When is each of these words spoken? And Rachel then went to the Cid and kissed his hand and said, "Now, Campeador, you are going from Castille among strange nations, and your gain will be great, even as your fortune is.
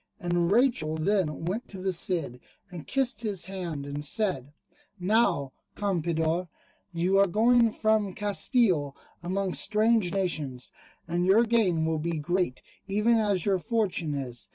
And 0.19 0.51
Rachel 0.51 0.95
then 0.97 1.45
went 1.45 1.67
to 1.67 1.77
the 1.77 1.93
Cid 1.93 2.39
and 2.71 2.87
kissed 2.87 3.21
his 3.21 3.45
hand 3.45 3.85
and 3.85 4.03
said, 4.03 4.51
"Now, 4.99 5.53
Campeador, 5.75 6.47
you 6.91 7.19
are 7.19 7.27
going 7.27 7.71
from 7.71 8.15
Castille 8.15 8.95
among 9.21 9.53
strange 9.53 10.11
nations, 10.11 10.71
and 11.07 11.23
your 11.27 11.43
gain 11.43 11.85
will 11.85 11.99
be 11.99 12.17
great, 12.17 12.63
even 12.87 13.17
as 13.19 13.45
your 13.45 13.59
fortune 13.59 14.15
is. 14.15 14.49